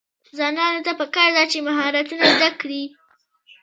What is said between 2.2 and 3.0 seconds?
زده کړي.